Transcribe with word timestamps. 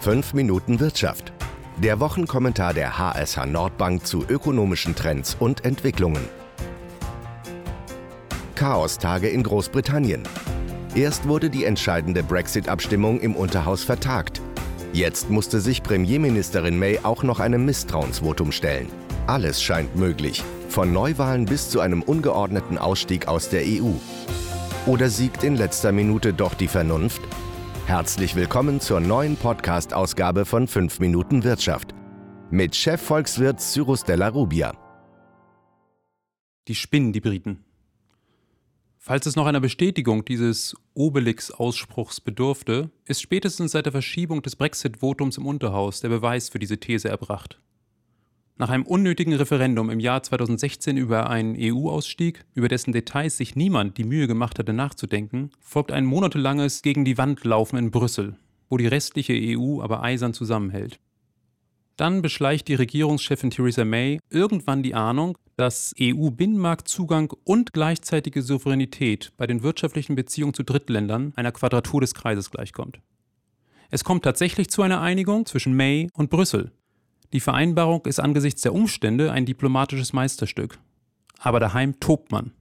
5 0.00 0.32
Minuten 0.32 0.78
Wirtschaft. 0.78 1.32
Der 1.78 1.98
Wochenkommentar 1.98 2.72
der 2.72 2.98
HSH 2.98 3.46
Nordbank 3.46 4.06
zu 4.06 4.24
ökonomischen 4.28 4.94
Trends 4.94 5.36
und 5.38 5.64
Entwicklungen. 5.64 6.22
Chaostage 8.54 9.28
in 9.28 9.42
Großbritannien. 9.42 10.22
Erst 10.94 11.26
wurde 11.26 11.50
die 11.50 11.64
entscheidende 11.64 12.22
Brexit-Abstimmung 12.22 13.20
im 13.20 13.34
Unterhaus 13.34 13.82
vertagt. 13.82 14.40
Jetzt 14.92 15.30
musste 15.30 15.60
sich 15.60 15.82
Premierministerin 15.82 16.78
May 16.78 17.00
auch 17.02 17.24
noch 17.24 17.40
einem 17.40 17.64
Misstrauensvotum 17.64 18.52
stellen. 18.52 18.88
Alles 19.26 19.60
scheint 19.60 19.96
möglich, 19.96 20.44
von 20.68 20.92
Neuwahlen 20.92 21.44
bis 21.44 21.70
zu 21.70 21.80
einem 21.80 22.02
ungeordneten 22.02 22.78
Ausstieg 22.78 23.26
aus 23.26 23.48
der 23.48 23.62
EU. 23.64 23.90
Oder 24.86 25.10
siegt 25.10 25.42
in 25.42 25.56
letzter 25.56 25.90
Minute 25.90 26.32
doch 26.32 26.54
die 26.54 26.68
Vernunft? 26.68 27.20
Herzlich 27.88 28.36
willkommen 28.36 28.80
zur 28.82 29.00
neuen 29.00 29.34
Podcast-Ausgabe 29.34 30.44
von 30.44 30.68
5 30.68 31.00
Minuten 31.00 31.42
Wirtschaft 31.42 31.94
mit 32.50 32.76
Chefvolkswirt 32.76 33.62
Cyrus 33.62 34.04
Della 34.04 34.28
Rubia. 34.28 34.76
Die 36.68 36.74
spinnen, 36.74 37.14
die 37.14 37.22
Briten. 37.22 37.64
Falls 38.98 39.24
es 39.24 39.36
noch 39.36 39.46
einer 39.46 39.60
Bestätigung 39.60 40.26
dieses 40.26 40.76
Obelix-Ausspruchs 40.92 42.20
bedurfte, 42.20 42.90
ist 43.06 43.22
spätestens 43.22 43.72
seit 43.72 43.86
der 43.86 43.92
Verschiebung 43.92 44.42
des 44.42 44.54
Brexit-Votums 44.56 45.38
im 45.38 45.46
Unterhaus 45.46 46.02
der 46.02 46.10
Beweis 46.10 46.50
für 46.50 46.58
diese 46.58 46.76
These 46.76 47.08
erbracht. 47.08 47.58
Nach 48.60 48.70
einem 48.70 48.82
unnötigen 48.82 49.34
Referendum 49.34 49.88
im 49.88 50.00
Jahr 50.00 50.20
2016 50.20 50.96
über 50.96 51.30
einen 51.30 51.56
EU-Ausstieg, 51.56 52.44
über 52.54 52.66
dessen 52.66 52.90
Details 52.90 53.36
sich 53.36 53.54
niemand 53.54 53.98
die 53.98 54.04
Mühe 54.04 54.26
gemacht 54.26 54.58
hatte 54.58 54.72
nachzudenken, 54.72 55.52
folgt 55.60 55.92
ein 55.92 56.04
monatelanges 56.04 56.82
Gegen 56.82 57.04
die 57.04 57.18
Wand 57.18 57.44
laufen 57.44 57.76
in 57.76 57.92
Brüssel, 57.92 58.36
wo 58.68 58.76
die 58.76 58.88
restliche 58.88 59.32
EU 59.32 59.80
aber 59.80 60.02
eisern 60.02 60.34
zusammenhält. 60.34 60.98
Dann 61.96 62.20
beschleicht 62.20 62.66
die 62.66 62.74
Regierungschefin 62.74 63.50
Theresa 63.50 63.84
May 63.84 64.18
irgendwann 64.28 64.82
die 64.82 64.94
Ahnung, 64.94 65.38
dass 65.56 65.94
EU-Binnenmarktzugang 66.00 67.32
und 67.44 67.72
gleichzeitige 67.72 68.42
Souveränität 68.42 69.32
bei 69.36 69.46
den 69.46 69.62
wirtschaftlichen 69.62 70.16
Beziehungen 70.16 70.54
zu 70.54 70.64
Drittländern 70.64 71.32
einer 71.36 71.52
Quadratur 71.52 72.00
des 72.00 72.12
Kreises 72.12 72.50
gleichkommt. 72.50 73.00
Es 73.90 74.02
kommt 74.02 74.24
tatsächlich 74.24 74.68
zu 74.68 74.82
einer 74.82 75.00
Einigung 75.00 75.46
zwischen 75.46 75.74
May 75.74 76.08
und 76.12 76.28
Brüssel, 76.28 76.72
die 77.32 77.40
Vereinbarung 77.40 78.06
ist 78.06 78.20
angesichts 78.20 78.62
der 78.62 78.74
Umstände 78.74 79.32
ein 79.32 79.44
diplomatisches 79.44 80.12
Meisterstück. 80.12 80.78
Aber 81.38 81.60
daheim 81.60 82.00
tobt 82.00 82.32
man. 82.32 82.52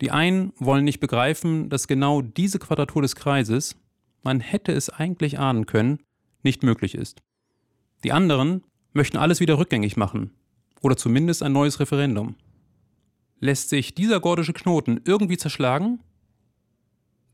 Die 0.00 0.10
einen 0.10 0.52
wollen 0.58 0.84
nicht 0.84 1.00
begreifen, 1.00 1.70
dass 1.70 1.86
genau 1.86 2.20
diese 2.20 2.58
Quadratur 2.58 3.02
des 3.02 3.14
Kreises, 3.14 3.76
man 4.22 4.40
hätte 4.40 4.72
es 4.72 4.90
eigentlich 4.90 5.38
ahnen 5.38 5.66
können, 5.66 6.00
nicht 6.42 6.62
möglich 6.62 6.94
ist. 6.94 7.22
Die 8.02 8.12
anderen 8.12 8.64
möchten 8.92 9.16
alles 9.16 9.40
wieder 9.40 9.58
rückgängig 9.58 9.96
machen 9.96 10.32
oder 10.82 10.96
zumindest 10.96 11.42
ein 11.42 11.52
neues 11.52 11.80
Referendum. 11.80 12.36
Lässt 13.40 13.68
sich 13.68 13.94
dieser 13.94 14.20
gordische 14.20 14.52
Knoten 14.52 15.00
irgendwie 15.04 15.36
zerschlagen? 15.36 16.00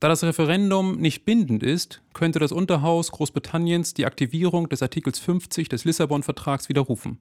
Da 0.01 0.09
das 0.09 0.25
Referendum 0.25 0.97
nicht 0.97 1.27
bindend 1.27 1.63
ist, 1.63 2.03
könnte 2.15 2.39
das 2.39 2.53
Unterhaus 2.53 3.13
Großbritanniens 3.13 3.93
die 3.93 4.07
Aktivierung 4.07 4.71
des 4.71 4.83
Artikels 4.83 5.19
50 5.19 5.69
des 5.69 5.85
Lissabon-Vertrags 5.85 6.71
widerrufen. 6.71 7.19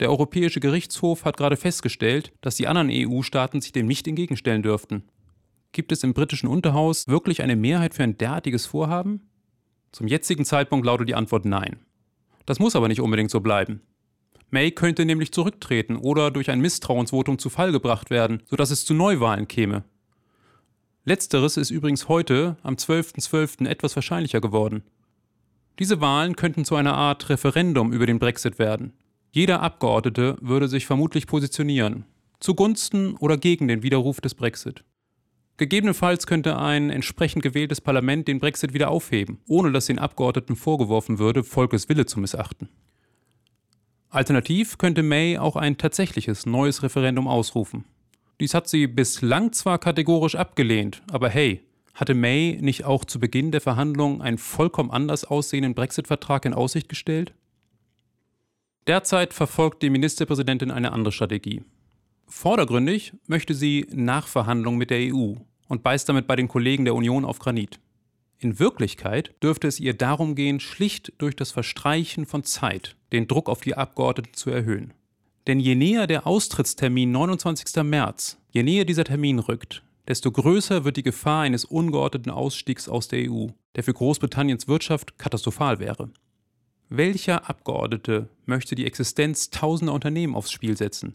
Der 0.00 0.08
Europäische 0.08 0.60
Gerichtshof 0.60 1.26
hat 1.26 1.36
gerade 1.36 1.58
festgestellt, 1.58 2.32
dass 2.40 2.56
die 2.56 2.66
anderen 2.66 2.88
EU-Staaten 2.90 3.60
sich 3.60 3.72
dem 3.72 3.86
nicht 3.86 4.08
entgegenstellen 4.08 4.62
dürften. 4.62 5.02
Gibt 5.72 5.92
es 5.92 6.02
im 6.02 6.14
britischen 6.14 6.48
Unterhaus 6.48 7.08
wirklich 7.08 7.42
eine 7.42 7.56
Mehrheit 7.56 7.92
für 7.92 8.04
ein 8.04 8.16
derartiges 8.16 8.64
Vorhaben? 8.64 9.28
Zum 9.92 10.06
jetzigen 10.06 10.46
Zeitpunkt 10.46 10.86
lautet 10.86 11.10
die 11.10 11.14
Antwort 11.14 11.44
Nein. 11.44 11.80
Das 12.46 12.58
muss 12.58 12.74
aber 12.74 12.88
nicht 12.88 13.02
unbedingt 13.02 13.30
so 13.30 13.40
bleiben. 13.40 13.82
May 14.50 14.70
könnte 14.70 15.04
nämlich 15.04 15.30
zurücktreten 15.30 15.96
oder 15.96 16.30
durch 16.30 16.50
ein 16.50 16.60
Misstrauensvotum 16.60 17.38
zu 17.38 17.50
Fall 17.50 17.70
gebracht 17.70 18.08
werden, 18.08 18.42
sodass 18.46 18.70
es 18.70 18.86
zu 18.86 18.94
Neuwahlen 18.94 19.46
käme. 19.46 19.84
Letzteres 21.08 21.56
ist 21.56 21.70
übrigens 21.70 22.06
heute, 22.08 22.58
am 22.62 22.74
12.12., 22.74 23.30
.12., 23.30 23.66
etwas 23.66 23.96
wahrscheinlicher 23.96 24.42
geworden. 24.42 24.82
Diese 25.78 26.02
Wahlen 26.02 26.36
könnten 26.36 26.66
zu 26.66 26.76
einer 26.76 26.92
Art 26.92 27.30
Referendum 27.30 27.94
über 27.94 28.04
den 28.04 28.18
Brexit 28.18 28.58
werden. 28.58 28.92
Jeder 29.30 29.62
Abgeordnete 29.62 30.36
würde 30.42 30.68
sich 30.68 30.84
vermutlich 30.84 31.26
positionieren, 31.26 32.04
zugunsten 32.40 33.16
oder 33.16 33.38
gegen 33.38 33.68
den 33.68 33.82
Widerruf 33.82 34.20
des 34.20 34.34
Brexit. 34.34 34.84
Gegebenenfalls 35.56 36.26
könnte 36.26 36.58
ein 36.58 36.90
entsprechend 36.90 37.42
gewähltes 37.42 37.80
Parlament 37.80 38.28
den 38.28 38.38
Brexit 38.38 38.74
wieder 38.74 38.90
aufheben, 38.90 39.38
ohne 39.46 39.72
dass 39.72 39.86
den 39.86 39.98
Abgeordneten 39.98 40.56
vorgeworfen 40.56 41.18
würde, 41.18 41.42
Volkes 41.42 41.88
Wille 41.88 42.04
zu 42.04 42.20
missachten. 42.20 42.68
Alternativ 44.10 44.76
könnte 44.76 45.02
May 45.02 45.38
auch 45.38 45.56
ein 45.56 45.78
tatsächliches 45.78 46.44
neues 46.44 46.82
Referendum 46.82 47.28
ausrufen. 47.28 47.86
Dies 48.40 48.54
hat 48.54 48.68
sie 48.68 48.86
bislang 48.86 49.52
zwar 49.52 49.78
kategorisch 49.78 50.36
abgelehnt, 50.36 51.02
aber 51.10 51.28
hey, 51.28 51.62
hatte 51.94 52.14
May 52.14 52.58
nicht 52.60 52.84
auch 52.84 53.04
zu 53.04 53.18
Beginn 53.18 53.50
der 53.50 53.60
Verhandlungen 53.60 54.22
einen 54.22 54.38
vollkommen 54.38 54.92
anders 54.92 55.24
aussehenden 55.24 55.74
Brexit-Vertrag 55.74 56.44
in 56.44 56.54
Aussicht 56.54 56.88
gestellt? 56.88 57.34
Derzeit 58.86 59.34
verfolgt 59.34 59.82
die 59.82 59.90
Ministerpräsidentin 59.90 60.70
eine 60.70 60.92
andere 60.92 61.10
Strategie. 61.10 61.62
Vordergründig 62.28 63.12
möchte 63.26 63.54
sie 63.54 63.86
Nachverhandlungen 63.90 64.78
mit 64.78 64.90
der 64.90 65.12
EU 65.12 65.34
und 65.66 65.82
beißt 65.82 66.08
damit 66.08 66.28
bei 66.28 66.36
den 66.36 66.46
Kollegen 66.46 66.84
der 66.84 66.94
Union 66.94 67.24
auf 67.24 67.40
Granit. 67.40 67.80
In 68.38 68.60
Wirklichkeit 68.60 69.34
dürfte 69.42 69.66
es 69.66 69.80
ihr 69.80 69.94
darum 69.94 70.36
gehen, 70.36 70.60
schlicht 70.60 71.12
durch 71.18 71.34
das 71.34 71.50
Verstreichen 71.50 72.24
von 72.24 72.44
Zeit 72.44 72.94
den 73.12 73.26
Druck 73.26 73.48
auf 73.48 73.62
die 73.62 73.74
Abgeordneten 73.74 74.34
zu 74.34 74.50
erhöhen. 74.50 74.94
Denn 75.48 75.60
je 75.60 75.74
näher 75.74 76.06
der 76.06 76.26
Austrittstermin 76.26 77.10
29. 77.10 77.82
März, 77.82 78.36
je 78.50 78.62
näher 78.62 78.84
dieser 78.84 79.04
Termin 79.04 79.38
rückt, 79.38 79.82
desto 80.06 80.30
größer 80.30 80.84
wird 80.84 80.98
die 80.98 81.02
Gefahr 81.02 81.40
eines 81.40 81.64
ungeordneten 81.64 82.30
Ausstiegs 82.30 82.86
aus 82.86 83.08
der 83.08 83.30
EU, 83.30 83.46
der 83.74 83.82
für 83.82 83.94
Großbritanniens 83.94 84.68
Wirtschaft 84.68 85.18
katastrophal 85.18 85.78
wäre. 85.78 86.10
Welcher 86.90 87.48
Abgeordnete 87.48 88.28
möchte 88.44 88.74
die 88.74 88.84
Existenz 88.84 89.48
tausender 89.48 89.94
Unternehmen 89.94 90.34
aufs 90.34 90.52
Spiel 90.52 90.76
setzen? 90.76 91.14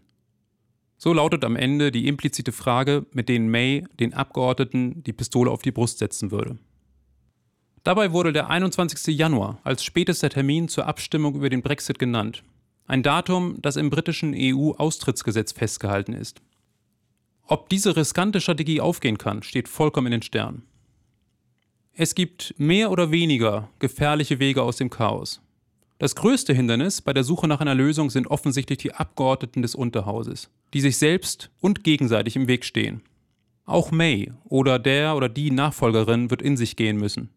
So 0.98 1.12
lautet 1.12 1.44
am 1.44 1.54
Ende 1.54 1.92
die 1.92 2.08
implizite 2.08 2.50
Frage, 2.50 3.06
mit 3.12 3.28
denen 3.28 3.48
May 3.48 3.84
den 4.00 4.14
Abgeordneten 4.14 5.04
die 5.04 5.12
Pistole 5.12 5.48
auf 5.48 5.62
die 5.62 5.72
Brust 5.72 5.98
setzen 5.98 6.32
würde. 6.32 6.58
Dabei 7.84 8.10
wurde 8.10 8.32
der 8.32 8.50
21. 8.50 9.16
Januar 9.16 9.60
als 9.62 9.84
spätester 9.84 10.28
Termin 10.28 10.66
zur 10.66 10.86
Abstimmung 10.86 11.36
über 11.36 11.50
den 11.50 11.62
Brexit 11.62 12.00
genannt, 12.00 12.42
ein 12.86 13.02
Datum, 13.02 13.56
das 13.60 13.76
im 13.76 13.90
britischen 13.90 14.34
EU-Austrittsgesetz 14.36 15.52
festgehalten 15.52 16.12
ist. 16.12 16.42
Ob 17.46 17.68
diese 17.68 17.96
riskante 17.96 18.40
Strategie 18.40 18.80
aufgehen 18.80 19.18
kann, 19.18 19.42
steht 19.42 19.68
vollkommen 19.68 20.06
in 20.08 20.12
den 20.12 20.22
Sternen. 20.22 20.62
Es 21.92 22.14
gibt 22.14 22.54
mehr 22.58 22.90
oder 22.90 23.10
weniger 23.10 23.68
gefährliche 23.78 24.38
Wege 24.38 24.62
aus 24.62 24.76
dem 24.76 24.90
Chaos. 24.90 25.40
Das 25.98 26.16
größte 26.16 26.52
Hindernis 26.52 27.00
bei 27.00 27.12
der 27.12 27.22
Suche 27.22 27.46
nach 27.46 27.60
einer 27.60 27.74
Lösung 27.74 28.10
sind 28.10 28.26
offensichtlich 28.26 28.78
die 28.78 28.92
Abgeordneten 28.92 29.62
des 29.62 29.74
Unterhauses, 29.74 30.50
die 30.72 30.80
sich 30.80 30.98
selbst 30.98 31.50
und 31.60 31.84
gegenseitig 31.84 32.34
im 32.34 32.48
Weg 32.48 32.64
stehen. 32.64 33.02
Auch 33.64 33.92
May 33.92 34.32
oder 34.44 34.78
der 34.78 35.14
oder 35.14 35.28
die 35.28 35.50
Nachfolgerin 35.50 36.30
wird 36.30 36.42
in 36.42 36.56
sich 36.56 36.76
gehen 36.76 36.96
müssen. 36.96 37.30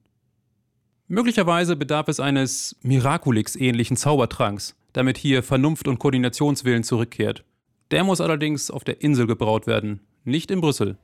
Möglicherweise 1.07 1.75
bedarf 1.75 2.07
es 2.07 2.19
eines 2.19 2.75
Miraculix-ähnlichen 2.81 3.95
Zaubertranks, 3.95 4.75
damit 4.97 5.19
hier 5.19 5.43
Vernunft 5.43 5.87
und 5.87 5.99
Koordinationswillen 5.99 6.83
zurückkehrt. 6.83 7.43
Der 7.91 8.03
muss 8.03 8.19
allerdings 8.19 8.71
auf 8.71 8.83
der 8.83 9.01
Insel 9.01 9.27
gebraut 9.27 9.67
werden, 9.67 9.99
nicht 10.23 10.49
in 10.49 10.59
Brüssel. 10.59 10.97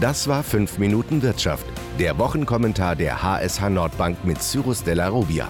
Das 0.00 0.26
war 0.26 0.42
5 0.42 0.78
Minuten 0.78 1.22
Wirtschaft, 1.22 1.64
der 2.00 2.18
Wochenkommentar 2.18 2.96
der 2.96 3.22
HSH 3.22 3.70
Nordbank 3.70 4.24
mit 4.24 4.42
Cyrus 4.42 4.82
Della 4.82 5.06
Rubia. 5.08 5.48